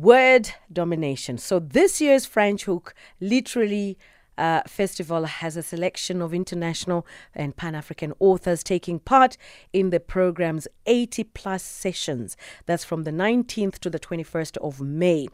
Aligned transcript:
word 0.00 0.50
domination. 0.72 1.38
So 1.38 1.58
this 1.58 2.00
year's 2.00 2.26
Franschhoek 2.26 2.92
literally 3.20 3.98
uh, 4.36 4.62
festival 4.66 5.24
has 5.24 5.56
a 5.56 5.62
selection 5.62 6.22
of 6.22 6.32
international 6.32 7.04
and 7.34 7.56
Pan 7.56 7.74
African 7.74 8.12
authors 8.20 8.62
taking 8.62 9.00
part 9.00 9.36
in 9.72 9.90
the 9.90 9.98
program's 9.98 10.68
80 10.86 11.24
plus 11.24 11.64
sessions. 11.64 12.36
That's 12.66 12.84
from 12.84 13.02
the 13.02 13.10
19th 13.10 13.78
to 13.80 13.90
the 13.90 13.98
21st 13.98 14.56
of 14.58 14.80
May. 14.80 15.26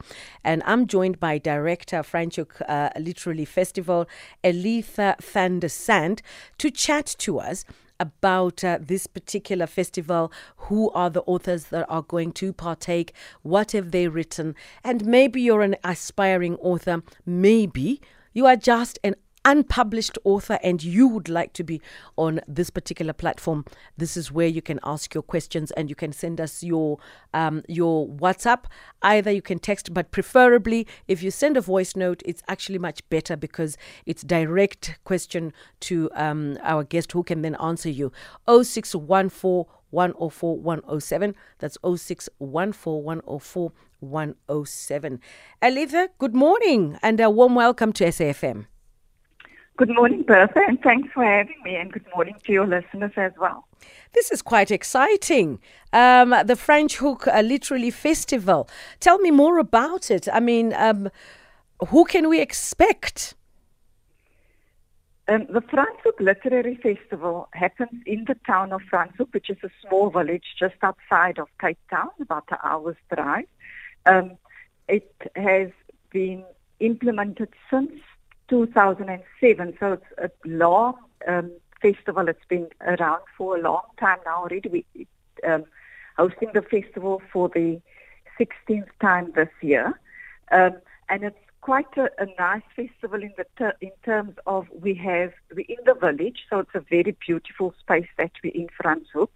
And 0.43 0.63
I'm 0.65 0.87
joined 0.87 1.19
by 1.19 1.37
director 1.37 1.97
Franschhoek 1.97 2.61
uh, 2.67 2.89
Literally 2.99 3.45
Festival, 3.45 4.07
Elitha 4.43 5.21
van 5.21 5.59
der 5.59 5.67
Sandt, 5.67 6.23
to 6.57 6.71
chat 6.71 7.15
to 7.19 7.39
us 7.39 7.63
about 7.99 8.63
uh, 8.63 8.79
this 8.81 9.07
particular 9.07 9.67
festival. 9.67 10.31
Who 10.57 10.91
are 10.91 11.09
the 11.09 11.23
authors 11.23 11.65
that 11.65 11.85
are 11.89 12.01
going 12.01 12.31
to 12.33 12.53
partake? 12.53 13.13
What 13.41 13.71
have 13.71 13.91
they 13.91 14.07
written? 14.07 14.55
And 14.83 15.05
maybe 15.05 15.41
you're 15.41 15.61
an 15.61 15.75
aspiring 15.83 16.55
author. 16.57 17.03
Maybe 17.25 18.01
you 18.33 18.45
are 18.45 18.57
just 18.57 18.99
an 19.03 19.15
unpublished 19.45 20.17
author 20.23 20.59
and 20.63 20.83
you 20.83 21.07
would 21.07 21.29
like 21.29 21.53
to 21.53 21.63
be 21.63 21.81
on 22.17 22.41
this 22.47 22.69
particular 22.69 23.13
platform, 23.13 23.63
this 23.95 24.17
is 24.17 24.31
where 24.31 24.47
you 24.47 24.61
can 24.61 24.79
ask 24.83 25.13
your 25.13 25.23
questions 25.23 25.71
and 25.71 25.89
you 25.89 25.95
can 25.95 26.11
send 26.11 26.41
us 26.41 26.63
your 26.63 26.97
um, 27.33 27.63
your 27.67 28.07
WhatsApp. 28.07 28.65
Either 29.01 29.31
you 29.31 29.41
can 29.41 29.59
text, 29.59 29.93
but 29.93 30.11
preferably 30.11 30.87
if 31.07 31.21
you 31.23 31.31
send 31.31 31.55
a 31.55 31.61
voice 31.61 31.95
note, 31.95 32.21
it's 32.25 32.43
actually 32.47 32.79
much 32.79 33.07
better 33.09 33.37
because 33.37 33.77
it's 34.05 34.23
direct 34.23 34.99
question 35.03 35.53
to 35.81 36.09
um, 36.15 36.57
our 36.63 36.83
guest 36.83 37.11
who 37.11 37.23
can 37.23 37.41
then 37.41 37.55
answer 37.55 37.89
you. 37.89 38.11
0614 38.47 39.71
104 39.91 40.57
107. 40.57 41.35
That's 41.59 41.77
0614 41.83 43.03
104 43.03 43.71
107. 43.99 45.19
Elitha, 45.61 46.09
good 46.17 46.35
morning 46.35 46.97
and 47.01 47.19
a 47.19 47.29
warm 47.29 47.55
welcome 47.55 47.93
to 47.93 48.05
SAFM. 48.05 48.65
Good 49.77 49.93
morning, 49.93 50.23
Bertha, 50.23 50.61
and 50.65 50.79
thanks 50.81 51.09
for 51.13 51.25
having 51.25 51.61
me, 51.65 51.75
and 51.75 51.91
good 51.91 52.05
morning 52.15 52.35
to 52.45 52.53
your 52.53 52.65
listeners 52.65 53.11
as 53.17 53.33
well. 53.37 53.67
This 54.13 54.31
is 54.31 54.41
quite 54.41 54.71
exciting. 54.71 55.59
Um, 55.91 56.29
the 56.29 56.53
Franschhoek 56.55 57.27
uh, 57.27 57.41
Literally 57.41 57.91
Festival. 57.91 58.69
Tell 59.01 59.17
me 59.17 59.31
more 59.31 59.57
about 59.57 60.09
it. 60.09 60.29
I 60.31 60.39
mean, 60.39 60.73
um, 60.75 61.09
who 61.89 62.05
can 62.05 62.29
we 62.29 62.39
expect? 62.39 63.33
Um, 65.27 65.45
the 65.49 65.59
Franschhoek 65.59 66.21
Literary 66.21 66.75
Festival 66.77 67.49
happens 67.51 68.01
in 68.05 68.23
the 68.29 68.35
town 68.47 68.71
of 68.71 68.81
Franschhoek, 68.89 69.33
which 69.33 69.49
is 69.49 69.57
a 69.61 69.69
small 69.85 70.09
village 70.09 70.55
just 70.57 70.75
outside 70.83 71.37
of 71.37 71.49
Cape 71.59 71.79
Town, 71.89 72.11
about 72.21 72.45
an 72.49 72.59
hour's 72.63 72.95
drive. 73.13 73.47
Um, 74.05 74.37
it 74.87 75.11
has 75.35 75.71
been 76.11 76.45
implemented 76.79 77.49
since 77.69 77.91
2007, 78.49 79.77
so 79.79 79.93
it's 79.93 80.05
a 80.17 80.29
long 80.47 80.95
um, 81.27 81.51
festival. 81.81 82.27
It's 82.27 82.45
been 82.47 82.67
around 82.81 83.21
for 83.37 83.57
a 83.57 83.61
long 83.61 83.83
time 83.99 84.19
now 84.25 84.43
already. 84.43 84.85
We 84.95 85.07
um, 85.45 85.65
hosting 86.17 86.49
the 86.53 86.61
festival 86.61 87.21
for 87.31 87.49
the 87.49 87.81
16th 88.39 88.87
time 89.01 89.31
this 89.35 89.49
year, 89.61 89.99
um, 90.51 90.73
and 91.09 91.23
it's 91.23 91.37
quite 91.61 91.97
a, 91.97 92.09
a, 92.19 92.27
nice 92.37 92.61
festival 92.75 93.21
in 93.21 93.33
the 93.37 93.45
ter- 93.57 93.75
in 93.81 93.91
terms 94.03 94.35
of 94.45 94.67
we 94.71 94.93
have 94.93 95.33
we're 95.55 95.65
in 95.67 95.83
the 95.85 95.95
village, 95.95 96.45
so 96.49 96.59
it's 96.59 96.75
a 96.75 96.79
very 96.79 97.15
beautiful 97.25 97.73
space 97.79 98.07
that 98.17 98.31
we're 98.43 98.53
in 98.53 98.67
Franschhoek, 98.79 99.31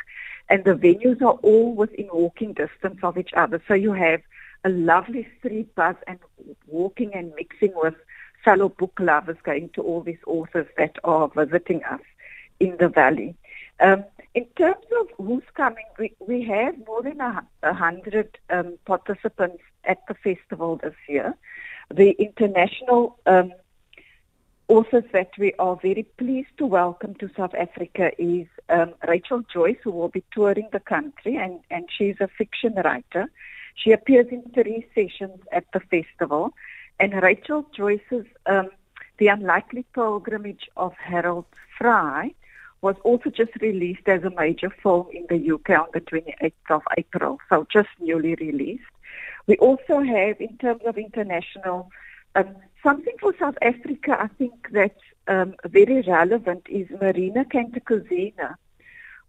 and 0.48 0.64
the 0.64 0.76
venues 0.76 1.22
are 1.22 1.40
all 1.42 1.74
within 1.74 2.08
walking 2.14 2.54
distance 2.54 3.00
of 3.04 3.18
each 3.18 3.34
other. 3.34 3.62
So 3.68 3.74
you 3.74 3.94
have 3.94 4.22
a 4.64 4.70
lovely 4.70 5.28
street 5.40 5.74
buzz 5.76 5.96
and 6.06 6.20
walking 6.68 7.14
and 7.14 7.34
mixing 7.36 7.74
with 7.76 7.96
fellow 8.44 8.70
book 8.70 8.98
lovers 9.00 9.38
going 9.44 9.70
to 9.70 9.82
all 9.82 10.02
these 10.02 10.24
authors 10.26 10.68
that 10.78 10.98
are 11.04 11.28
visiting 11.30 11.84
us 11.84 12.02
in 12.60 12.78
the 12.78 12.90
valley. 12.90 13.36
Um, 13.80 14.04
in 14.36 14.46
terms 14.58 14.86
of 15.00 15.08
who's 15.18 15.44
coming, 15.56 15.86
we, 15.98 16.14
we 16.20 16.44
have 16.44 16.76
more 16.86 17.02
than 17.02 17.20
a, 17.22 17.46
a 17.64 17.74
hundred 17.74 18.38
um, 18.50 18.78
participants 18.86 19.64
at 19.86 20.00
the 20.08 20.14
festival 20.14 20.78
this 20.78 20.96
year. 21.08 21.36
The 21.92 22.12
international 22.12 23.18
um, 23.26 23.54
authors 24.68 25.06
that 25.14 25.32
we 25.38 25.54
are 25.58 25.76
very 25.82 26.04
pleased 26.18 26.56
to 26.60 26.66
welcome 26.66 27.16
to 27.16 27.30
South 27.36 27.56
Africa 27.56 28.12
is 28.20 28.48
um, 28.70 28.94
Rachel 29.08 29.44
Joyce, 29.52 29.78
who 29.84 29.92
will 29.92 30.10
be 30.10 30.24
touring 30.32 30.70
the 30.72 30.80
country, 30.80 31.38
and, 31.38 31.60
and 31.72 31.90
she's 31.96 32.18
a 32.20 32.28
fiction 32.28 32.76
writer. 32.84 33.32
She 33.76 33.92
appears 33.92 34.28
in 34.30 34.44
three 34.54 34.86
sessions 34.94 35.40
at 35.52 35.66
the 35.74 35.80
festival. 35.80 36.54
And 37.00 37.14
Rachel 37.24 37.66
Joyce's 37.76 38.26
um, 38.46 38.70
The 39.18 39.28
Unlikely 39.28 39.86
Pilgrimage 39.94 40.70
of 40.76 40.94
Harold 40.98 41.46
Fry 41.78 42.34
was 42.82 42.96
also 43.04 43.30
just 43.30 43.52
released 43.62 44.08
as 44.08 44.24
a 44.24 44.30
major 44.30 44.70
film 44.70 45.08
in 45.14 45.26
the 45.30 45.54
UK 45.54 45.70
on 45.72 45.88
the 45.94 46.02
28th 46.02 46.54
of 46.70 46.82
April, 46.98 47.38
so 47.50 47.68
just 47.72 47.90
newly 48.00 48.36
released. 48.36 48.84
We 49.48 49.58
also 49.58 50.02
have, 50.02 50.40
in 50.40 50.58
terms 50.58 50.82
of 50.86 50.98
international, 50.98 51.90
um, 52.36 52.56
something 52.84 53.16
for 53.20 53.34
South 53.40 53.58
Africa, 53.62 54.18
I 54.20 54.28
think 54.28 54.54
that's 54.72 55.00
um, 55.28 55.56
very 55.66 56.02
relevant 56.02 56.68
is 56.70 56.88
Marina 57.02 57.46
Cantacuzino, 57.46 58.56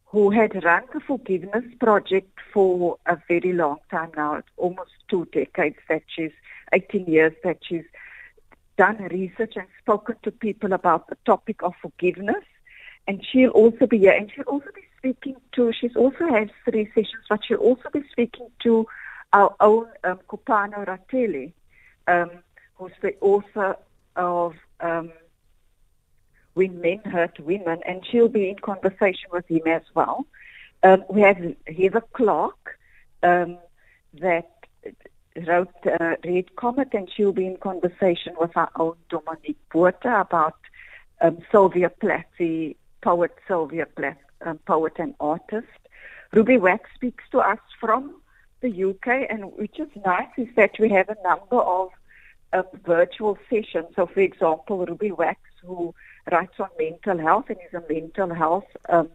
who 0.06 0.30
had 0.30 0.62
run 0.64 0.82
the 0.92 1.00
Forgiveness 1.00 1.64
Project 1.78 2.38
for 2.52 2.98
a 3.06 3.16
very 3.28 3.52
long 3.52 3.78
time 3.90 4.10
now, 4.16 4.42
almost 4.56 4.90
two 5.08 5.26
decades 5.32 5.78
that 5.88 6.02
she's 6.08 6.32
18 6.72 7.06
years 7.06 7.32
that 7.44 7.58
she's 7.62 7.84
done 8.76 8.96
research 9.10 9.54
and 9.56 9.66
spoken 9.80 10.16
to 10.22 10.30
people 10.30 10.72
about 10.72 11.08
the 11.08 11.16
topic 11.26 11.62
of 11.62 11.74
forgiveness. 11.82 12.44
And 13.06 13.24
she'll 13.30 13.50
also 13.50 13.86
be 13.86 13.98
here. 13.98 14.12
And 14.12 14.30
she'll 14.32 14.44
also 14.44 14.68
be 14.74 14.82
speaking 14.98 15.36
to, 15.52 15.72
she's 15.72 15.96
also 15.96 16.26
has 16.28 16.48
three 16.64 16.86
sessions, 16.94 17.24
but 17.28 17.40
she'll 17.44 17.58
also 17.58 17.88
be 17.92 18.02
speaking 18.10 18.48
to 18.62 18.86
our 19.32 19.54
own 19.60 19.86
um, 20.04 20.20
Rateli, 20.28 21.52
um, 22.06 22.30
who's 22.74 22.92
the 23.02 23.14
author 23.20 23.76
of 24.16 24.54
um, 24.80 25.12
When 26.54 26.80
Men 26.80 27.00
Hurt 27.04 27.38
Women, 27.40 27.80
and 27.86 28.04
she'll 28.06 28.28
be 28.28 28.48
in 28.48 28.58
conversation 28.58 29.28
with 29.32 29.46
him 29.48 29.66
as 29.66 29.82
well. 29.94 30.26
Um, 30.82 31.04
we 31.08 31.20
have 31.22 31.38
Heather 31.66 32.02
Clark 32.12 32.78
um, 33.22 33.58
that 34.14 34.50
wrote 35.36 35.74
uh, 35.86 36.16
Red 36.24 36.56
Comet, 36.56 36.88
and 36.92 37.08
she'll 37.14 37.32
be 37.32 37.46
in 37.46 37.56
conversation 37.56 38.34
with 38.38 38.56
our 38.56 38.70
own 38.76 38.96
Dominique 39.08 39.58
Botha 39.72 40.20
about 40.20 40.56
um, 41.20 41.38
Sylvia 41.50 41.90
Plath, 41.90 42.26
the 42.38 42.76
poet 43.02 43.34
Sylvia 43.46 43.86
Plath, 43.86 44.16
um, 44.42 44.58
poet 44.66 44.94
and 44.98 45.14
artist. 45.20 45.68
Ruby 46.32 46.58
Wax 46.58 46.88
speaks 46.94 47.24
to 47.32 47.38
us 47.38 47.58
from 47.78 48.20
the 48.60 48.84
UK, 48.84 49.26
and 49.28 49.52
which 49.56 49.78
is 49.78 49.88
nice 50.04 50.28
is 50.36 50.48
that 50.56 50.72
we 50.78 50.88
have 50.90 51.08
a 51.08 51.16
number 51.22 51.56
of 51.56 51.90
uh, 52.52 52.62
virtual 52.84 53.38
sessions. 53.48 53.88
So, 53.96 54.06
for 54.06 54.20
example, 54.20 54.84
Ruby 54.86 55.12
Wax, 55.12 55.40
who 55.64 55.94
writes 56.30 56.58
on 56.58 56.68
mental 56.78 57.18
health 57.18 57.46
and 57.48 57.58
is 57.66 57.74
a 57.74 57.92
mental 57.92 58.34
health 58.34 58.66
um, 58.88 59.08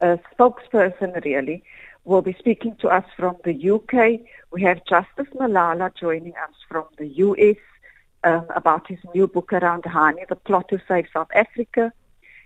uh, 0.00 0.16
spokesperson, 0.32 1.24
really, 1.24 1.62
will 2.08 2.22
be 2.22 2.36
speaking 2.38 2.74
to 2.76 2.88
us 2.88 3.04
from 3.16 3.36
the 3.44 3.54
UK. 3.74 4.20
We 4.50 4.62
have 4.62 4.84
Justice 4.86 5.30
Malala 5.34 5.94
joining 5.94 6.32
us 6.36 6.54
from 6.66 6.86
the 6.96 7.06
US 7.06 7.58
um, 8.24 8.46
about 8.56 8.88
his 8.88 8.98
new 9.14 9.26
book 9.26 9.52
around 9.52 9.82
Hani, 9.82 10.26
The 10.26 10.36
Plot 10.36 10.68
to 10.70 10.80
Save 10.88 11.06
South 11.12 11.28
Africa. 11.34 11.92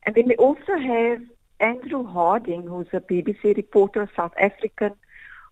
And 0.02 0.16
then 0.16 0.26
we 0.26 0.34
also 0.34 0.76
have 0.76 1.22
Andrew 1.60 2.04
Harding, 2.04 2.64
who's 2.66 2.88
a 2.92 3.00
BBC 3.00 3.56
reporter, 3.56 4.10
South 4.16 4.34
African, 4.36 4.94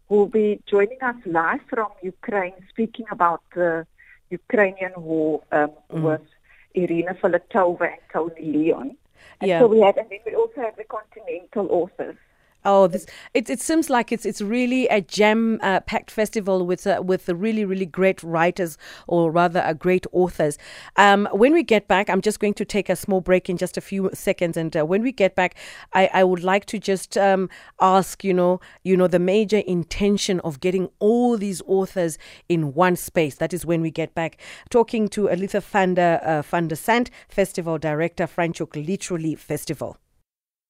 who 0.08 0.16
will 0.16 0.26
be 0.42 0.60
joining 0.66 1.00
us 1.02 1.14
live 1.24 1.60
from 1.68 1.90
Ukraine, 2.02 2.58
speaking 2.68 3.06
about 3.12 3.42
the 3.54 3.86
Ukrainian 4.30 4.94
war 4.96 5.42
um, 5.52 5.70
mm. 5.92 6.02
with 6.02 6.26
Irina 6.74 7.14
Filatova 7.14 7.86
and 7.92 8.02
Tony 8.12 8.44
Leon. 8.54 8.96
And 9.40 9.48
yeah. 9.48 9.60
so 9.60 9.68
we 9.68 9.78
have, 9.80 9.96
and 9.96 10.10
then 10.10 10.18
we 10.26 10.34
also 10.34 10.62
have 10.62 10.74
the 10.74 10.88
continental 10.98 11.68
authors. 11.70 12.16
Oh, 12.62 12.88
this 12.88 13.06
it, 13.32 13.48
it 13.48 13.60
seems 13.60 13.88
like 13.88 14.12
it's 14.12 14.26
it's 14.26 14.42
really 14.42 14.86
a 14.88 15.00
jam 15.00 15.58
uh, 15.62 15.80
packed 15.80 16.10
festival 16.10 16.66
with 16.66 16.86
uh, 16.86 17.02
with 17.02 17.26
really 17.30 17.64
really 17.64 17.86
great 17.86 18.22
writers 18.22 18.76
or 19.06 19.30
rather 19.30 19.60
uh, 19.60 19.72
great 19.72 20.04
authors. 20.12 20.58
Um, 20.96 21.26
when 21.32 21.54
we 21.54 21.62
get 21.62 21.88
back, 21.88 22.10
I'm 22.10 22.20
just 22.20 22.38
going 22.38 22.52
to 22.54 22.66
take 22.66 22.90
a 22.90 22.96
small 22.96 23.22
break 23.22 23.48
in 23.48 23.56
just 23.56 23.78
a 23.78 23.80
few 23.80 24.10
seconds, 24.12 24.58
and 24.58 24.76
uh, 24.76 24.84
when 24.84 25.02
we 25.02 25.10
get 25.10 25.34
back, 25.34 25.54
I, 25.94 26.10
I 26.12 26.24
would 26.24 26.44
like 26.44 26.66
to 26.66 26.78
just 26.78 27.16
um, 27.16 27.48
ask 27.80 28.22
you 28.22 28.34
know 28.34 28.60
you 28.84 28.94
know 28.94 29.06
the 29.06 29.18
major 29.18 29.62
intention 29.66 30.40
of 30.40 30.60
getting 30.60 30.90
all 30.98 31.38
these 31.38 31.62
authors 31.66 32.18
in 32.50 32.74
one 32.74 32.96
space. 32.96 33.36
That 33.36 33.54
is 33.54 33.64
when 33.64 33.80
we 33.80 33.90
get 33.90 34.14
back. 34.14 34.36
Talking 34.68 35.08
to 35.08 35.28
Elitha 35.28 35.62
Fanda 35.62 36.20
uh, 36.22 36.42
Fanda 36.42 36.76
Sant, 36.76 37.10
Festival 37.26 37.78
Director, 37.78 38.26
Franschhoek 38.26 38.86
Literally 38.86 39.34
Festival. 39.34 39.96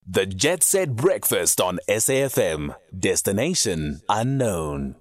The 0.07 0.27
Jet 0.27 0.63
Set 0.63 0.97
Breakfast 0.97 1.61
on 1.61 1.79
SAFM. 1.89 2.75
Destination 2.99 4.01
unknown. 4.09 4.97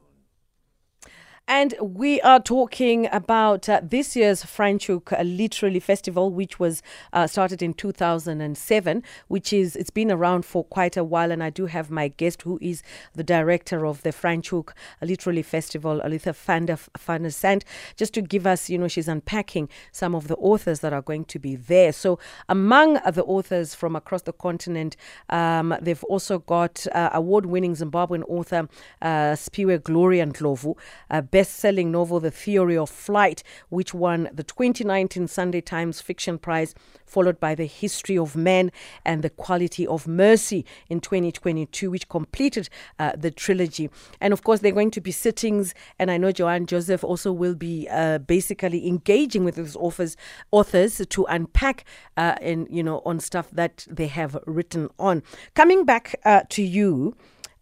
And 1.52 1.74
we 1.82 2.22
are 2.22 2.40
talking 2.40 3.10
about 3.12 3.68
uh, 3.68 3.82
this 3.82 4.16
year's 4.16 4.44
Franschhoek 4.44 5.20
uh, 5.20 5.24
Literary 5.24 5.80
Festival, 5.80 6.30
which 6.32 6.60
was 6.60 6.84
uh, 7.12 7.26
started 7.26 7.64
in 7.64 7.74
2007, 7.74 9.04
which 9.30 9.52
is, 9.52 9.76
it's 9.76 9.90
been 9.90 10.12
around 10.12 10.46
for 10.46 10.64
quite 10.66 10.96
a 10.96 11.04
while. 11.04 11.32
And 11.32 11.44
I 11.44 11.50
do 11.50 11.66
have 11.66 11.90
my 11.90 12.10
guest, 12.10 12.44
who 12.44 12.60
is 12.62 12.84
the 13.16 13.24
director 13.24 13.88
of 13.88 14.04
the 14.04 14.12
Franschhoek 14.12 14.74
Literary 15.02 15.42
Festival, 15.42 16.00
Alita 16.06 16.36
van 16.36 16.68
der 16.68 17.30
Sandt, 17.32 17.66
just 17.96 18.14
to 18.14 18.22
give 18.22 18.46
us, 18.46 18.70
you 18.70 18.78
know, 18.78 18.88
she's 18.88 19.08
unpacking 19.08 19.70
some 19.92 20.14
of 20.14 20.28
the 20.28 20.36
authors 20.36 20.82
that 20.82 20.94
are 20.94 21.02
going 21.02 21.26
to 21.26 21.40
be 21.40 21.56
there. 21.56 21.92
So 21.92 22.20
among 22.48 23.00
the 23.12 23.24
authors 23.24 23.74
from 23.74 23.96
across 23.96 24.22
the 24.22 24.34
continent, 24.34 24.96
um, 25.30 25.76
they've 25.82 26.04
also 26.04 26.38
got 26.38 26.86
uh, 26.92 27.10
award-winning 27.12 27.74
Zimbabwean 27.74 28.22
author 28.28 28.70
uh, 29.02 29.34
Siphiwe 29.34 29.82
Gloria 29.82 30.28
Ndlovu, 30.28 30.78
uh, 31.10 31.22
best 31.40 31.56
selling 31.56 31.90
novel, 31.90 32.20
The 32.20 32.32
Theory 32.32 32.78
of 32.78 32.90
Flight, 32.90 33.44
which 33.70 33.94
won 33.94 34.28
the 34.34 34.44
2019 34.44 35.30
Sunday 35.30 35.62
Times 35.62 36.02
Fiction 36.02 36.38
Prize, 36.38 36.76
followed 37.06 37.40
by 37.40 37.56
The 37.56 37.66
History 37.66 38.18
of 38.18 38.36
Men 38.36 38.74
and 39.06 39.24
The 39.24 39.30
Quality 39.30 39.88
of 39.88 40.06
Mercy 40.06 40.66
in 40.90 41.00
2022, 41.00 41.90
which 41.90 42.10
completed 42.10 42.68
uh, 43.00 43.14
the 43.18 43.32
trilogy. 43.32 43.90
And 44.20 44.34
of 44.34 44.44
course, 44.44 44.60
there 44.60 44.74
are 44.74 44.76
going 44.76 44.92
to 44.92 45.00
be 45.00 45.12
sittings, 45.12 45.74
and 45.98 46.12
I 46.12 46.18
know 46.18 46.34
Joanne 46.34 46.66
Joseph 46.66 47.06
also 47.06 47.32
will 47.32 47.56
be 47.56 47.88
uh, 47.90 48.18
basically 48.18 48.86
engaging 48.86 49.46
with 49.46 49.56
these 49.56 49.78
authors, 49.78 50.18
authors 50.52 51.02
to 51.10 51.24
unpack 51.30 51.86
uh, 52.18 52.36
in, 52.42 52.68
you 52.70 52.84
know, 52.84 53.02
on 53.06 53.22
stuff 53.22 53.50
that 53.52 53.88
they 53.90 54.08
have 54.08 54.38
written 54.46 54.90
on. 55.00 55.24
Coming 55.54 55.86
back 55.86 56.20
uh, 56.26 56.42
to 56.50 56.62
you, 56.62 57.16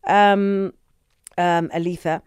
um, 0.08 0.74
um, 1.38 1.70
Alitha, 1.72 2.24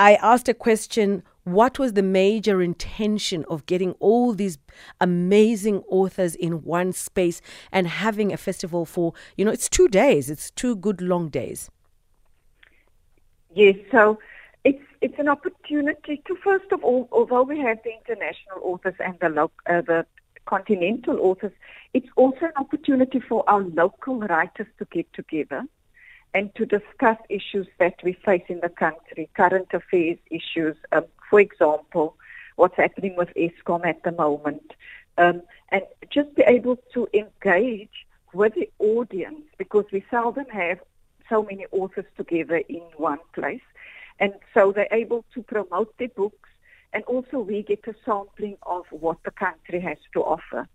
I 0.00 0.14
asked 0.14 0.48
a 0.48 0.54
question 0.54 1.22
what 1.44 1.78
was 1.78 1.92
the 1.92 2.02
major 2.02 2.62
intention 2.62 3.44
of 3.50 3.66
getting 3.66 3.92
all 4.00 4.32
these 4.32 4.56
amazing 4.98 5.82
authors 5.88 6.34
in 6.34 6.64
one 6.64 6.94
space 6.94 7.42
and 7.70 7.86
having 7.86 8.32
a 8.32 8.38
festival 8.38 8.86
for, 8.86 9.12
you 9.36 9.44
know, 9.44 9.50
it's 9.50 9.68
two 9.68 9.88
days, 9.88 10.30
it's 10.30 10.50
two 10.52 10.74
good 10.74 11.02
long 11.02 11.28
days? 11.28 11.70
Yes, 13.54 13.74
so 13.92 14.18
it's 14.64 14.82
it's 15.02 15.18
an 15.18 15.28
opportunity 15.28 16.22
to 16.26 16.34
first 16.42 16.72
of 16.72 16.82
all, 16.82 17.06
although 17.12 17.42
we 17.42 17.58
have 17.60 17.78
the 17.84 17.90
international 17.90 18.58
authors 18.62 18.94
and 19.00 19.18
the 19.20 19.28
lo- 19.28 19.52
uh, 19.68 19.82
the 19.82 20.06
continental 20.46 21.20
authors, 21.20 21.52
it's 21.92 22.08
also 22.16 22.46
an 22.46 22.56
opportunity 22.56 23.20
for 23.20 23.44
our 23.50 23.60
local 23.60 24.18
writers 24.20 24.68
to 24.78 24.86
get 24.86 25.12
together 25.12 25.64
and 26.34 26.54
to 26.54 26.64
discuss 26.64 27.18
issues 27.28 27.66
that 27.78 27.94
we 28.04 28.12
face 28.12 28.44
in 28.48 28.60
the 28.60 28.68
country, 28.68 29.28
current 29.34 29.68
affairs 29.72 30.18
issues, 30.30 30.76
um, 30.92 31.04
for 31.28 31.40
example, 31.40 32.16
what's 32.56 32.76
happening 32.76 33.16
with 33.16 33.30
Eskom 33.36 33.84
at 33.86 34.02
the 34.02 34.12
moment, 34.12 34.72
um, 35.18 35.42
and 35.70 35.82
just 36.10 36.34
be 36.34 36.42
able 36.46 36.76
to 36.94 37.08
engage 37.14 38.06
with 38.32 38.54
the 38.54 38.70
audience 38.78 39.42
because 39.58 39.84
we 39.92 40.04
seldom 40.10 40.46
have 40.46 40.78
so 41.28 41.42
many 41.42 41.66
authors 41.72 42.04
together 42.16 42.62
in 42.68 42.82
one 42.96 43.18
place. 43.32 43.62
And 44.18 44.34
so 44.54 44.72
they're 44.72 44.88
able 44.92 45.24
to 45.34 45.42
promote 45.42 45.96
their 45.98 46.08
books, 46.08 46.48
and 46.92 47.02
also 47.04 47.40
we 47.40 47.62
get 47.62 47.86
a 47.86 47.94
sampling 48.04 48.56
of 48.62 48.84
what 48.90 49.18
the 49.24 49.30
country 49.30 49.80
has 49.80 49.98
to 50.12 50.20
offer. 50.20 50.68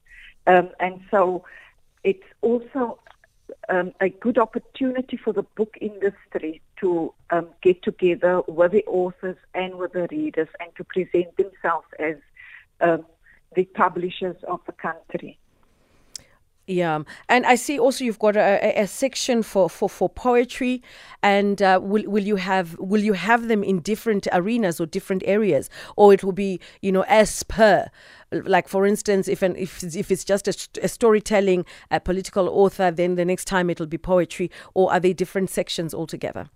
Um, 0.47 0.69
and 0.79 1.01
so 1.11 1.45
it's 2.03 2.23
also 2.41 2.99
um, 3.69 3.93
a 4.01 4.09
good 4.09 4.37
opportunity 4.37 5.17
for 5.17 5.33
the 5.33 5.43
book 5.43 5.77
industry 5.81 6.61
to 6.77 7.13
um, 7.29 7.47
get 7.61 7.81
together 7.83 8.41
with 8.47 8.71
the 8.71 8.83
authors 8.85 9.37
and 9.53 9.75
with 9.75 9.93
the 9.93 10.07
readers 10.11 10.47
and 10.59 10.69
to 10.75 10.83
present 10.83 11.35
themselves 11.37 11.87
as 11.99 12.15
um, 12.81 13.05
the 13.55 13.65
publishers 13.65 14.35
of 14.47 14.59
the 14.65 14.71
country. 14.73 15.37
Yeah, 16.67 17.03
and 17.29 17.45
I 17.45 17.55
see 17.55 17.77
also 17.77 18.03
you've 18.03 18.17
got 18.17 18.35
a, 18.35 18.81
a 18.81 18.87
section 18.87 19.43
for, 19.43 19.69
for, 19.69 19.87
for 19.87 20.09
poetry, 20.09 20.81
and 21.21 21.61
uh, 21.61 21.79
will 21.79 22.03
will 22.09 22.23
you 22.23 22.37
have 22.37 22.75
will 22.79 23.03
you 23.03 23.13
have 23.13 23.47
them 23.49 23.63
in 23.63 23.81
different 23.81 24.27
arenas 24.33 24.79
or 24.79 24.87
different 24.87 25.21
areas, 25.27 25.69
or 25.95 26.11
it 26.11 26.23
will 26.23 26.31
be 26.31 26.59
you 26.81 26.91
know 26.91 27.03
as 27.07 27.43
per, 27.43 27.87
like 28.31 28.67
for 28.67 28.87
instance, 28.87 29.27
if 29.27 29.43
an 29.43 29.55
if 29.57 29.83
if 29.83 30.09
it's 30.09 30.23
just 30.23 30.47
a, 30.47 30.83
a 30.83 30.87
storytelling, 30.87 31.65
a 31.91 31.99
political 31.99 32.49
author, 32.49 32.89
then 32.89 33.13
the 33.13 33.25
next 33.25 33.45
time 33.45 33.69
it'll 33.69 33.85
be 33.85 33.99
poetry, 33.99 34.49
or 34.73 34.91
are 34.91 34.99
they 34.99 35.13
different 35.13 35.51
sections 35.51 35.93
altogether? 35.93 36.49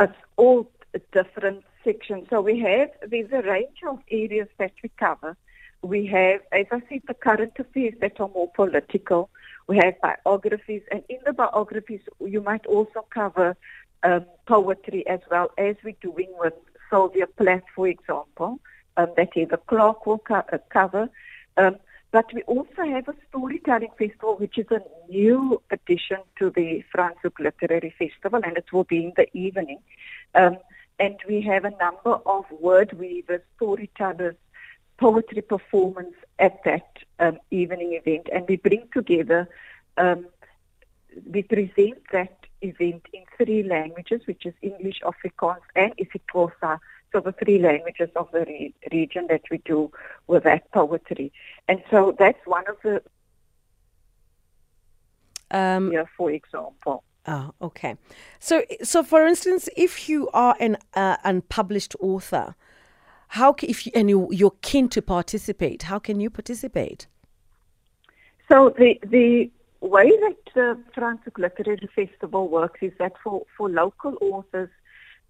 It's 0.00 0.12
all 0.36 0.68
different 1.12 1.62
sections. 1.84 2.26
So 2.30 2.40
we 2.40 2.58
have 2.60 2.90
there's 3.08 3.30
a 3.30 3.48
range 3.48 3.78
of 3.88 4.00
areas 4.10 4.48
that 4.58 4.72
we 4.82 4.90
cover 4.98 5.36
we 5.84 6.06
have, 6.06 6.40
as 6.50 6.66
I 6.72 6.80
said, 6.88 7.02
the 7.06 7.14
current 7.14 7.52
affairs 7.58 7.94
that 8.00 8.18
are 8.18 8.28
more 8.28 8.50
political. 8.54 9.30
We 9.66 9.76
have 9.78 9.94
biographies, 10.00 10.82
and 10.90 11.02
in 11.08 11.18
the 11.26 11.32
biographies, 11.32 12.00
you 12.20 12.40
might 12.40 12.64
also 12.66 13.06
cover 13.10 13.56
um, 14.02 14.24
poetry 14.46 15.06
as 15.06 15.20
well 15.30 15.50
as 15.58 15.76
we're 15.84 15.94
doing 16.00 16.32
with 16.38 16.54
Sylvia 16.90 17.26
Plath, 17.26 17.62
for 17.74 17.88
example, 17.88 18.60
um, 18.96 19.08
that 19.16 19.30
Heather 19.34 19.58
Clark 19.66 20.06
will 20.06 20.18
co- 20.18 20.42
uh, 20.52 20.58
cover. 20.70 21.08
Um, 21.56 21.76
but 22.12 22.32
we 22.32 22.42
also 22.42 22.82
have 22.84 23.08
a 23.08 23.14
storytelling 23.28 23.90
festival, 23.98 24.36
which 24.36 24.56
is 24.56 24.66
a 24.70 24.80
new 25.10 25.60
addition 25.70 26.18
to 26.38 26.50
the 26.50 26.84
Franschhoek 26.94 27.38
Literary 27.40 27.94
Festival, 27.98 28.40
and 28.44 28.56
it 28.56 28.72
will 28.72 28.84
be 28.84 29.04
in 29.04 29.12
the 29.16 29.26
evening. 29.36 29.80
Um, 30.34 30.58
and 30.98 31.16
we 31.28 31.40
have 31.42 31.64
a 31.64 31.70
number 31.70 32.20
of 32.24 32.44
word 32.52 32.92
weavers, 32.92 33.40
storytellers, 33.56 34.36
poetry 34.98 35.42
performance 35.42 36.14
at 36.38 36.62
that 36.64 36.98
um, 37.18 37.38
evening 37.50 37.94
event, 37.94 38.28
and 38.32 38.46
we 38.48 38.56
bring 38.56 38.88
together, 38.92 39.48
um, 39.96 40.26
we 41.30 41.42
present 41.42 41.98
that 42.12 42.36
event 42.62 43.06
in 43.12 43.24
three 43.36 43.62
languages, 43.62 44.22
which 44.26 44.46
is 44.46 44.54
English, 44.62 45.00
Afrikaans, 45.02 45.62
and 45.76 45.92
isiXhosa. 45.96 46.78
So 47.12 47.20
the 47.20 47.32
three 47.32 47.60
languages 47.60 48.10
of 48.16 48.30
the 48.32 48.40
re- 48.40 48.74
region 48.90 49.28
that 49.28 49.42
we 49.50 49.58
do 49.58 49.92
with 50.26 50.42
that 50.44 50.70
poetry, 50.72 51.32
and 51.68 51.82
so 51.90 52.14
that's 52.18 52.44
one 52.46 52.64
of 52.68 52.76
the. 52.82 53.02
Um, 55.50 55.92
yeah, 55.92 56.04
for 56.16 56.32
example. 56.32 57.04
Oh, 57.26 57.54
okay. 57.62 57.96
So, 58.38 58.64
so 58.82 59.02
for 59.02 59.26
instance, 59.26 59.68
if 59.76 60.08
you 60.08 60.28
are 60.34 60.56
an 60.60 60.76
uh, 60.94 61.16
unpublished 61.24 61.94
author, 62.00 62.54
how 63.34 63.52
if 63.62 63.84
you, 63.84 63.92
and 63.96 64.08
you, 64.08 64.28
you're 64.30 64.58
keen 64.62 64.88
to 64.90 65.02
participate, 65.02 65.82
how 65.82 65.98
can 65.98 66.20
you 66.20 66.30
participate? 66.30 67.08
So 68.48 68.72
the 68.78 68.96
the 69.02 69.50
way 69.80 70.08
that 70.24 70.36
the 70.54 70.78
Franschhoek 70.96 71.36
Literary 71.38 71.88
Festival 71.96 72.48
works 72.48 72.78
is 72.80 72.92
that 73.00 73.14
for, 73.22 73.44
for 73.56 73.68
local 73.68 74.16
authors, 74.20 74.70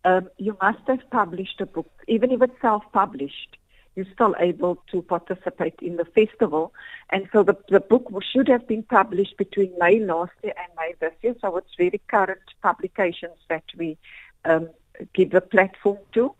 um, 0.04 0.28
you 0.36 0.54
must 0.60 0.86
have 0.86 1.00
published 1.10 1.62
a 1.62 1.66
book, 1.66 1.90
even 2.06 2.30
if 2.30 2.42
it's 2.42 2.60
self-published. 2.60 3.56
You're 3.96 4.12
still 4.12 4.34
able 4.38 4.82
to 4.92 5.00
participate 5.00 5.78
in 5.80 5.96
the 5.96 6.04
festival, 6.04 6.74
and 7.10 7.26
so 7.32 7.42
the 7.42 7.56
the 7.70 7.80
book 7.80 8.04
should 8.30 8.48
have 8.48 8.66
been 8.68 8.82
published 8.82 9.36
between 9.38 9.72
May 9.78 10.00
last 10.00 10.32
year 10.42 10.54
and 10.62 10.70
May 10.76 10.94
this 11.00 11.16
year. 11.22 11.36
So 11.40 11.56
it's 11.56 11.74
very 11.78 12.00
current 12.08 12.46
publications 12.60 13.38
that 13.48 13.64
we 13.78 13.96
um, 14.44 14.68
give 15.14 15.30
the 15.30 15.40
platform 15.40 16.00
to 16.16 16.34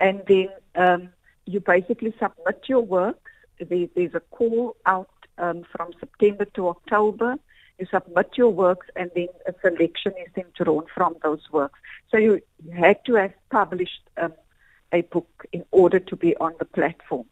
and 0.00 0.22
then 0.26 0.48
um, 0.74 1.08
you 1.46 1.60
basically 1.60 2.14
submit 2.18 2.64
your 2.66 2.80
works. 2.80 3.30
There, 3.58 3.86
there's 3.94 4.14
a 4.14 4.20
call 4.20 4.76
out 4.86 5.10
um, 5.38 5.64
from 5.74 5.92
September 5.98 6.44
to 6.56 6.68
October. 6.68 7.36
You 7.78 7.86
submit 7.92 8.30
your 8.36 8.48
works, 8.48 8.86
and 8.96 9.10
then 9.14 9.28
a 9.46 9.54
selection 9.60 10.12
is 10.24 10.32
then 10.34 10.46
drawn 10.54 10.86
from 10.94 11.16
those 11.22 11.42
works. 11.52 11.78
So 12.10 12.16
you, 12.16 12.40
had 12.72 13.04
to 13.04 13.14
have 13.14 13.32
published 13.50 14.00
um, 14.16 14.32
a 14.92 15.02
book 15.02 15.46
in 15.52 15.64
order 15.72 15.98
to 15.98 16.16
be 16.16 16.36
on 16.36 16.54
the 16.58 16.64
platform. 16.64 17.26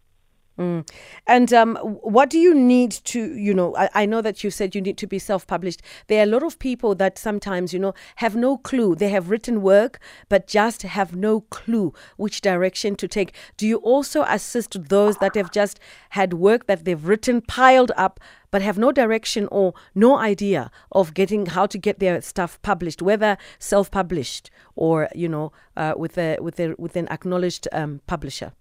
Mm. 0.58 0.88
And 1.26 1.52
um, 1.52 1.74
what 2.02 2.30
do 2.30 2.38
you 2.38 2.54
need 2.54 2.92
to, 2.92 3.34
you 3.36 3.52
know, 3.52 3.74
I, 3.76 3.88
I, 3.92 4.06
know 4.06 4.22
that 4.22 4.44
you 4.44 4.52
said 4.52 4.72
you 4.72 4.80
need 4.80 4.96
to 4.98 5.06
be 5.08 5.18
self 5.18 5.48
published. 5.48 5.82
There 6.06 6.20
are 6.20 6.22
a 6.22 6.30
lot 6.30 6.44
of 6.44 6.60
people 6.60 6.94
that 6.94 7.18
sometimes, 7.18 7.72
you 7.72 7.80
know, 7.80 7.92
have 8.16 8.36
no 8.36 8.58
clue. 8.58 8.94
They 8.94 9.08
have 9.08 9.30
written 9.30 9.62
work, 9.62 9.98
but 10.28 10.46
just 10.46 10.82
have 10.82 11.16
no 11.16 11.40
clue 11.40 11.92
which 12.18 12.40
direction 12.40 12.94
to 12.96 13.08
take. 13.08 13.34
Do 13.56 13.66
you 13.66 13.78
also 13.78 14.22
assist 14.28 14.88
those 14.88 15.16
that 15.16 15.34
have 15.34 15.50
just 15.50 15.80
had 16.10 16.34
work 16.34 16.68
that 16.68 16.84
they've 16.84 17.04
written 17.04 17.40
piled 17.40 17.90
up, 17.96 18.20
but 18.52 18.62
have 18.62 18.78
no 18.78 18.92
direction 18.92 19.48
or 19.50 19.74
no 19.92 20.18
idea 20.18 20.70
of 20.92 21.14
getting 21.14 21.46
how 21.46 21.66
to 21.66 21.78
get 21.78 21.98
their 21.98 22.22
stuff 22.22 22.62
published, 22.62 23.02
whether 23.02 23.36
self 23.58 23.90
published 23.90 24.52
or, 24.76 25.08
you 25.16 25.28
know, 25.28 25.50
uh, 25.76 25.94
with, 25.96 26.16
a, 26.16 26.38
with, 26.40 26.60
a, 26.60 26.76
with 26.78 26.94
an 26.94 27.08
acknowledged 27.08 27.66
um, 27.72 28.00
publisher? 28.06 28.52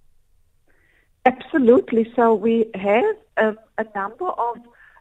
Absolutely. 1.26 2.12
So 2.16 2.34
we 2.34 2.70
have 2.76 3.16
um, 3.38 3.58
a 3.78 3.86
number 3.96 4.28
of 4.28 4.58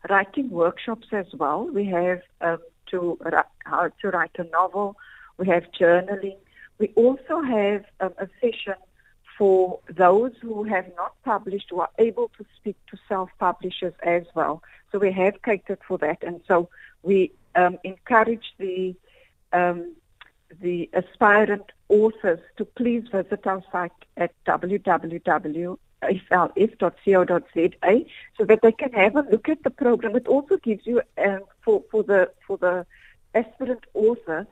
writing 0.09 0.51
workshops 0.51 1.09
as 1.13 1.27
well. 1.35 1.67
We 1.67 1.85
have 1.87 2.23
um, 2.41 2.59
to 2.91 3.19
how 3.65 3.91
to 4.01 4.11
write 4.11 4.31
a 4.39 4.45
novel. 4.45 4.97
We 5.39 5.49
have 5.49 5.65
journaling. 5.73 6.37
We 6.79 6.93
also 6.95 7.41
have 7.41 7.85
um, 8.01 8.15
a 8.19 8.29
session 8.41 8.75
for 9.37 9.81
those 9.89 10.33
who 10.41 10.63
have 10.65 10.87
not 10.97 11.21
published 11.25 11.67
who 11.71 11.81
are 11.81 11.91
able 11.99 12.31
to 12.39 12.45
speak 12.57 12.77
to 12.91 12.99
self-publishers 13.09 13.95
as 14.03 14.23
well. 14.35 14.63
So 14.93 14.99
we 14.99 15.11
have 15.13 15.43
catered 15.43 15.81
for 15.89 15.99
that, 15.99 16.23
and 16.23 16.41
so 16.47 16.69
we 17.03 17.33
um, 17.57 17.79
encourage 17.83 18.55
the 18.59 18.95
um, 19.53 19.95
the 20.61 20.89
aspirant 20.93 21.73
authors 21.89 22.41
to 22.59 22.65
please 22.65 23.09
visit 23.11 23.47
our 23.47 23.65
site 23.73 23.91
at 24.17 24.33
www.flf.co.za 26.03 28.05
so 28.37 28.45
that 28.45 28.61
they 28.63 28.73
can 28.73 28.93
have 28.93 29.17
a 29.17 29.25
look 29.31 29.49
at 29.49 29.63
the 29.63 29.71
program. 29.71 30.17
It 30.17 30.27
also 30.27 30.57
gives 30.57 30.87
you 30.87 31.03
um, 31.19 31.45
for 31.65 31.83
for 31.91 32.03
the 32.03 32.31
for 32.47 32.59
the 32.59 32.87
aspirant 33.35 33.85
author 33.95 34.47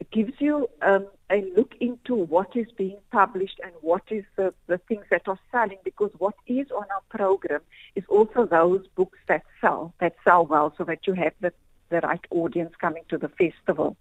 it 0.00 0.10
gives 0.10 0.32
you 0.40 0.68
um, 0.80 1.06
a 1.30 1.44
look 1.54 1.74
into 1.78 2.14
what 2.14 2.56
is 2.56 2.66
being 2.76 2.96
published 3.12 3.60
and 3.62 3.72
what 3.82 4.02
is 4.10 4.24
the, 4.36 4.54
the 4.66 4.78
things 4.78 5.04
that 5.10 5.28
are 5.28 5.38
selling 5.52 5.76
because 5.84 6.10
what 6.16 6.34
is 6.46 6.70
on 6.70 6.86
our 6.90 7.02
program 7.10 7.60
is 7.94 8.04
also 8.08 8.46
those 8.46 8.86
books 8.96 9.18
that 9.28 9.42
sell, 9.60 9.92
that 10.00 10.16
sell 10.24 10.46
well 10.46 10.72
so 10.78 10.84
that 10.84 11.06
you 11.06 11.12
have 11.12 11.34
the, 11.40 11.52
the 11.90 12.00
right 12.00 12.24
audience 12.30 12.72
coming 12.80 13.02
to 13.10 13.18
the 13.18 13.28
festival. 13.28 13.94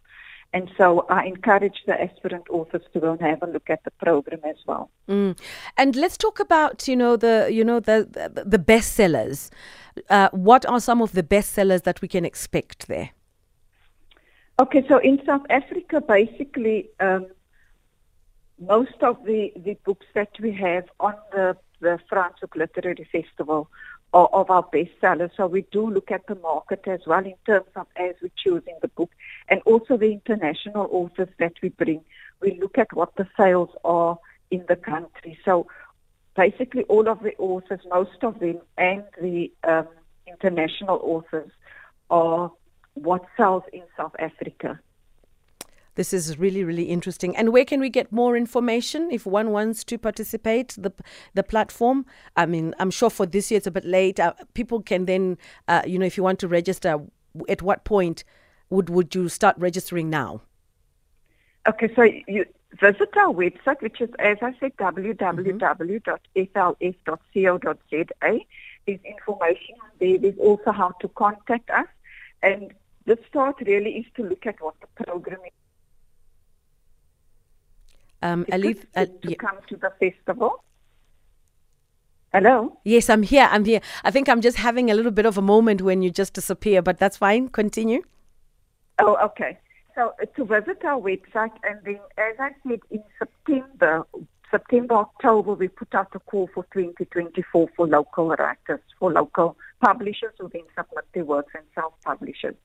And 0.52 0.72
so 0.78 1.06
I 1.10 1.26
encourage 1.26 1.84
the 1.86 2.00
aspirant 2.02 2.50
authors 2.50 2.82
to 2.94 3.00
go 3.00 3.12
and 3.12 3.22
have 3.22 3.44
a 3.44 3.48
look 3.48 3.70
at 3.70 3.84
the 3.84 3.92
program 3.92 4.40
as 4.44 4.56
well. 4.66 4.90
Mm. 5.08 5.38
And 5.78 5.96
let's 5.96 6.18
talk 6.18 6.40
about 6.40 6.88
you 6.88 6.96
know 6.96 7.16
the 7.18 7.50
you 7.52 7.64
know 7.64 7.80
the 7.80 8.08
the, 8.10 8.44
the 8.46 8.58
bestsellers. 8.58 9.52
Uh, 10.10 10.30
what 10.32 10.66
are 10.66 10.80
some 10.80 11.02
of 11.02 11.12
the 11.12 11.24
bestsellers 11.24 11.84
that 11.84 12.02
we 12.02 12.08
can 12.08 12.26
expect 12.26 12.88
there? 12.88 13.12
Okay, 14.60 14.86
so 14.90 14.98
in 14.98 15.22
South 15.26 15.46
Africa, 15.50 16.02
basically, 16.02 16.90
um, 17.00 17.28
most 18.60 19.02
of 19.02 19.24
the, 19.24 19.54
the 19.56 19.78
books 19.86 20.06
that 20.16 20.32
we 20.42 20.52
have 20.54 20.84
on 21.00 21.14
the, 21.32 21.56
the 21.80 21.98
Franschhoek 22.12 22.56
Literary 22.56 23.08
Festival 23.10 23.70
of 24.14 24.50
our 24.50 24.64
bestsellers. 24.64 25.32
So 25.38 25.46
we 25.48 25.66
do 25.72 25.90
look 25.90 26.12
at 26.12 26.26
the 26.28 26.36
market 26.36 26.88
as 26.88 27.02
well 27.06 27.26
in 27.26 27.36
terms 27.46 27.68
of 27.76 27.88
as 27.96 28.16
we're 28.22 28.32
choosing 28.44 28.76
the 28.82 28.88
book 28.88 29.12
and 29.48 29.62
also 29.66 29.98
the 29.98 30.12
international 30.12 30.88
authors 30.92 31.30
that 31.38 31.54
we 31.62 31.70
bring. 31.70 32.04
We 32.42 32.58
look 32.60 32.78
at 32.78 32.92
what 32.94 33.16
the 33.16 33.28
sales 33.38 33.70
are 33.84 34.18
in 34.50 34.66
the 34.68 34.76
country. 34.76 35.38
So 35.46 35.68
basically 36.36 36.84
all 36.84 37.08
of 37.08 37.22
the 37.22 37.36
authors, 37.38 37.82
most 37.90 38.24
of 38.24 38.40
them, 38.40 38.60
and 38.78 39.04
the 39.22 39.52
um, 39.68 39.88
international 40.26 41.00
authors 41.04 41.52
are 42.10 42.52
what 42.96 43.26
sells 43.38 43.64
in 43.72 43.84
South 43.96 44.16
Africa. 44.18 44.80
This 46.00 46.14
is 46.14 46.40
really, 46.40 46.64
really 46.64 46.84
interesting. 46.84 47.36
And 47.36 47.52
where 47.52 47.66
can 47.66 47.82
we 47.82 47.90
get 47.90 48.10
more 48.10 48.38
information 48.38 49.12
if 49.12 49.26
one 49.26 49.52
wants 49.52 49.84
to 49.84 49.98
participate? 49.98 50.70
The 50.78 50.94
the 51.34 51.44
platform. 51.44 52.06
I 52.38 52.46
mean, 52.46 52.74
I'm 52.80 52.90
sure 52.90 53.10
for 53.10 53.26
this 53.26 53.52
year 53.52 53.58
it's 53.58 53.68
a 53.68 53.72
bit 53.72 53.84
late. 53.84 54.18
Uh, 54.18 54.32
people 54.54 54.82
can 54.82 55.04
then, 55.08 55.38
uh, 55.68 55.82
you 55.86 56.00
know, 56.00 56.06
if 56.06 56.16
you 56.16 56.24
want 56.24 56.40
to 56.40 56.48
register, 56.48 57.00
at 57.50 57.62
what 57.62 57.84
point 57.84 58.24
would 58.70 58.90
would 58.90 59.14
you 59.14 59.28
start 59.28 59.58
registering 59.60 60.10
now? 60.10 60.42
Okay, 61.68 61.94
so 61.94 62.04
you 62.04 62.46
visit 62.80 63.18
our 63.18 63.34
website, 63.34 63.82
which 63.82 64.00
is, 64.00 64.10
as 64.20 64.38
I 64.42 64.56
said, 64.58 64.78
www.flf.co.za. 64.78 65.20
There's 68.88 69.00
information 69.04 69.76
on 69.84 69.90
there. 70.00 70.18
There's 70.18 70.40
also 70.40 70.72
how 70.72 70.92
to 71.02 71.10
contact 71.10 71.70
us. 71.70 71.88
And 72.42 72.74
the 73.06 73.20
start 73.28 73.58
really 73.66 73.98
is 73.98 74.06
to 74.16 74.24
look 74.24 74.46
at 74.46 74.62
what 74.62 74.76
the 74.80 74.88
program 75.04 75.40
is. 75.46 75.59
Um, 78.22 78.46
Alith, 78.52 78.86
uh, 78.96 79.06
to 79.06 79.30
yeah. 79.30 79.36
come 79.38 79.58
to 79.70 79.78
the 79.78 79.92
festival. 80.00 80.64
Hello? 82.34 82.78
Yes, 82.84 83.10
I'm 83.10 83.24
here. 83.24 83.48
I'm 83.50 83.66
here. 83.66 83.82
I 84.04 84.12
think 84.12 84.30
I'm 84.30 84.42
just 84.42 84.58
having 84.58 84.92
a 84.92 84.94
little 84.94 85.12
bit 85.12 85.26
of 85.26 85.38
a 85.38 85.42
moment 85.42 85.82
when 85.82 86.02
you 86.02 86.12
just 86.12 86.34
disappear, 86.34 86.82
but 86.82 87.00
that's 87.00 87.18
fine. 87.18 87.48
Continue. 87.48 88.04
Oh, 89.00 89.18
okay. 89.26 89.58
So 89.96 90.14
uh, 90.22 90.26
to 90.36 90.46
visit 90.46 90.84
our 90.86 91.00
website, 91.02 91.54
and 91.64 91.80
then, 91.84 92.00
as 92.18 92.36
I 92.40 92.50
said, 92.68 92.80
in 92.92 93.04
September, 93.18 94.06
September, 94.52 94.96
October, 94.96 95.54
we 95.54 95.68
put 95.70 95.94
out 95.96 96.10
a 96.14 96.20
call 96.20 96.50
for 96.54 96.66
2024 96.74 97.70
for 97.76 97.88
local 97.88 98.30
writers, 98.30 98.82
for 99.00 99.12
local 99.12 99.58
publishers 99.84 100.34
who 100.40 100.50
then 100.54 100.64
submit 100.78 101.06
their 101.14 101.26
works 101.26 101.54
and 101.56 101.64
self-publishers. 101.74 102.56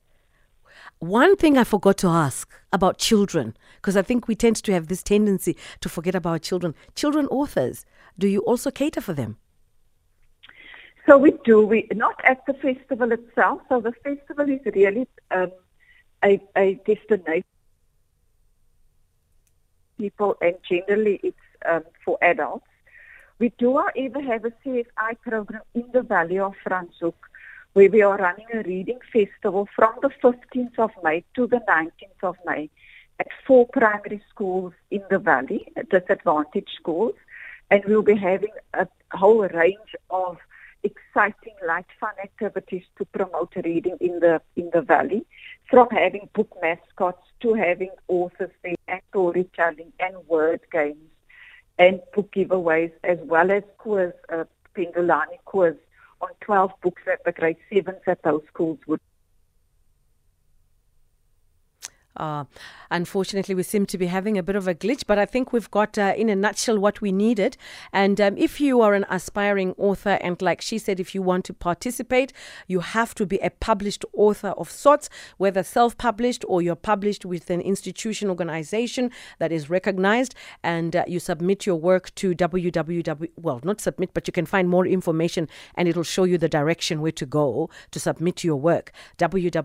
One 0.98 1.36
thing 1.36 1.58
I 1.58 1.64
forgot 1.64 1.98
to 1.98 2.08
ask 2.08 2.50
about 2.72 2.98
children, 2.98 3.56
because 3.76 3.96
I 3.96 4.02
think 4.02 4.28
we 4.28 4.34
tend 4.34 4.56
to 4.56 4.72
have 4.72 4.88
this 4.88 5.02
tendency 5.02 5.56
to 5.80 5.88
forget 5.88 6.14
about 6.14 6.42
children. 6.42 6.74
Children 6.94 7.26
authors, 7.26 7.84
do 8.18 8.28
you 8.28 8.40
also 8.40 8.70
cater 8.70 9.00
for 9.00 9.12
them? 9.12 9.36
So 11.06 11.18
we 11.18 11.32
do. 11.44 11.66
We 11.66 11.86
not 11.92 12.18
at 12.24 12.46
the 12.46 12.54
festival 12.54 13.12
itself. 13.12 13.60
So 13.68 13.80
the 13.80 13.92
festival 13.92 14.48
is 14.48 14.60
really 14.74 15.06
um, 15.30 15.52
a, 16.24 16.40
a 16.56 16.74
destination 16.86 17.44
people, 19.98 20.36
and 20.40 20.54
generally 20.68 21.20
it's 21.22 21.36
um, 21.68 21.82
for 22.04 22.18
adults. 22.22 22.66
We 23.38 23.50
do, 23.58 23.76
however, 23.78 24.22
have 24.22 24.44
a 24.44 24.52
CSI 24.64 25.20
program 25.20 25.62
in 25.74 25.84
the 25.92 26.02
Valley 26.02 26.38
of 26.38 26.54
Franschhoek 26.64 27.14
where 27.74 27.90
we 27.90 28.02
are 28.02 28.16
running 28.16 28.46
a 28.54 28.62
reading 28.62 29.00
festival 29.12 29.68
from 29.74 29.92
the 30.00 30.08
15th 30.22 30.78
of 30.78 30.90
May 31.02 31.24
to 31.34 31.48
the 31.48 31.60
19th 31.68 32.22
of 32.22 32.36
May 32.46 32.70
at 33.18 33.26
four 33.46 33.66
primary 33.66 34.22
schools 34.30 34.72
in 34.92 35.02
the 35.10 35.18
valley, 35.18 35.66
disadvantaged 35.90 36.70
schools, 36.76 37.16
and 37.70 37.82
we'll 37.84 38.02
be 38.02 38.16
having 38.16 38.52
a 38.74 38.86
whole 39.12 39.48
range 39.48 39.96
of 40.10 40.38
exciting 40.84 41.54
light 41.66 41.86
fun 41.98 42.12
activities 42.22 42.84
to 42.96 43.04
promote 43.06 43.52
reading 43.64 43.96
in 44.00 44.20
the 44.20 44.40
in 44.54 44.70
the 44.72 44.82
valley, 44.82 45.26
from 45.68 45.88
having 45.90 46.28
book 46.32 46.56
mascots 46.62 47.26
to 47.40 47.54
having 47.54 47.90
authors 48.06 48.52
there 48.62 48.74
and 48.86 49.00
storytelling 49.10 49.92
and 49.98 50.14
word 50.28 50.60
games 50.70 51.10
and 51.78 52.00
book 52.14 52.30
giveaways 52.32 52.92
as 53.02 53.18
well 53.22 53.50
as 53.50 53.64
quiz, 53.78 54.12
uh, 54.28 54.44
Pendulani 54.76 55.38
quiz 55.44 55.74
on 56.24 56.30
12 56.40 56.70
books 56.82 57.02
that 57.06 57.20
the 57.24 57.32
grade 57.32 57.56
7s 57.70 58.00
at 58.06 58.22
those 58.22 58.42
schools 58.48 58.78
would 58.86 59.00
Uh, 62.16 62.44
unfortunately, 62.90 63.54
we 63.54 63.62
seem 63.62 63.86
to 63.86 63.98
be 63.98 64.06
having 64.06 64.38
a 64.38 64.42
bit 64.42 64.56
of 64.56 64.68
a 64.68 64.74
glitch, 64.74 65.04
but 65.06 65.18
I 65.18 65.26
think 65.26 65.52
we've 65.52 65.70
got, 65.70 65.98
uh, 65.98 66.14
in 66.16 66.28
a 66.28 66.36
nutshell, 66.36 66.78
what 66.78 67.00
we 67.00 67.12
needed. 67.12 67.56
And 67.92 68.20
um, 68.20 68.36
if 68.36 68.60
you 68.60 68.80
are 68.80 68.94
an 68.94 69.04
aspiring 69.08 69.74
author, 69.78 70.18
and 70.20 70.40
like 70.40 70.60
she 70.60 70.78
said, 70.78 71.00
if 71.00 71.14
you 71.14 71.22
want 71.22 71.44
to 71.46 71.54
participate, 71.54 72.32
you 72.66 72.80
have 72.80 73.14
to 73.16 73.26
be 73.26 73.38
a 73.38 73.50
published 73.50 74.04
author 74.12 74.50
of 74.50 74.70
sorts, 74.70 75.08
whether 75.38 75.62
self 75.62 75.96
published 75.98 76.44
or 76.48 76.62
you're 76.62 76.76
published 76.76 77.24
with 77.24 77.50
an 77.50 77.60
institution 77.60 78.28
organization 78.28 79.10
that 79.38 79.52
is 79.52 79.70
recognized. 79.70 80.34
And 80.62 80.94
uh, 80.96 81.04
you 81.06 81.20
submit 81.20 81.66
your 81.66 81.76
work 81.76 82.14
to 82.16 82.34
www. 82.34 83.30
Well, 83.36 83.60
not 83.64 83.80
submit, 83.80 84.10
but 84.14 84.26
you 84.26 84.32
can 84.32 84.46
find 84.46 84.68
more 84.68 84.86
information 84.86 85.48
and 85.74 85.88
it'll 85.88 86.02
show 86.02 86.24
you 86.24 86.38
the 86.38 86.48
direction 86.48 87.00
where 87.00 87.12
to 87.12 87.26
go 87.26 87.70
to 87.90 88.00
submit 88.00 88.44
your 88.44 88.56
work. 88.56 88.92
www.fl 89.18 89.64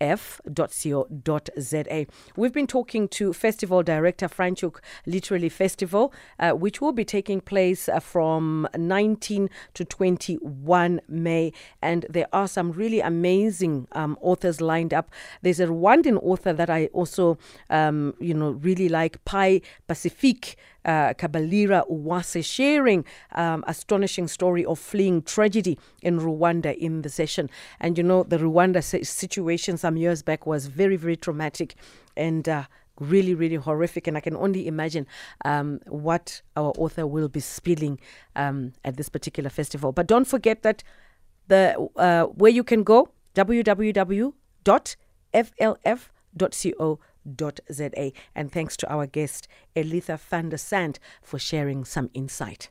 f.co.za. 0.00 2.06
We've 2.36 2.52
been 2.52 2.66
talking 2.66 3.08
to 3.08 3.32
Festival 3.32 3.82
Director 3.82 4.28
Franschhoek 4.28 4.78
Literary 5.06 5.48
Festival, 5.48 6.12
uh, 6.38 6.52
which 6.52 6.80
will 6.80 6.92
be 6.92 7.04
taking 7.04 7.40
place 7.40 7.88
uh, 7.88 8.00
from 8.00 8.68
19 8.76 9.48
to 9.74 9.84
21 9.84 11.00
May. 11.08 11.52
And 11.82 12.06
there 12.10 12.28
are 12.32 12.48
some 12.48 12.72
really 12.72 13.00
amazing 13.00 13.88
um, 13.92 14.18
authors 14.20 14.60
lined 14.60 14.92
up. 14.92 15.10
There's 15.42 15.60
a 15.60 15.66
Rwandan 15.66 16.22
author 16.22 16.52
that 16.52 16.70
I 16.70 16.86
also, 16.92 17.38
um, 17.70 18.14
you 18.20 18.34
know, 18.34 18.50
really 18.50 18.88
like, 18.88 19.24
Pi 19.24 19.60
Pacifique 19.86 20.56
uh, 20.84 21.14
Kabalira 21.14 21.88
Uwase 21.90 22.44
sharing 22.44 23.04
um, 23.32 23.64
astonishing 23.66 24.28
story 24.28 24.64
of 24.64 24.78
fleeing 24.78 25.22
tragedy 25.22 25.78
in 26.02 26.20
Rwanda 26.20 26.76
in 26.76 27.02
the 27.02 27.08
session. 27.08 27.50
And 27.80 27.96
you 27.98 28.04
know, 28.04 28.22
the 28.22 28.38
Rwanda 28.38 28.82
situation 28.82 29.76
some 29.76 29.96
years 29.96 30.22
back 30.22 30.46
was 30.46 30.66
very, 30.66 30.96
very 30.96 31.16
traumatic 31.16 31.74
and 32.16 32.48
uh, 32.48 32.64
really, 33.00 33.34
really 33.34 33.56
horrific. 33.56 34.06
And 34.06 34.16
I 34.16 34.20
can 34.20 34.36
only 34.36 34.66
imagine 34.66 35.06
um, 35.44 35.80
what 35.86 36.42
our 36.56 36.72
author 36.76 37.06
will 37.06 37.28
be 37.28 37.40
spilling 37.40 37.98
um, 38.36 38.72
at 38.84 38.96
this 38.96 39.08
particular 39.08 39.50
festival. 39.50 39.92
But 39.92 40.06
don't 40.06 40.26
forget 40.26 40.62
that 40.62 40.82
the 41.48 41.88
uh, 41.96 42.24
where 42.24 42.50
you 42.50 42.64
can 42.64 42.82
go 42.84 43.10
www.flf.co 43.34 44.24
za. 47.26 48.12
And 48.34 48.52
thanks 48.52 48.76
to 48.78 48.92
our 48.92 49.06
guest, 49.06 49.48
Elitha 49.74 50.18
van 50.18 50.50
der 50.50 50.58
Sandt, 50.58 50.98
for 51.22 51.38
sharing 51.38 51.84
some 51.84 52.10
insight. 52.14 52.70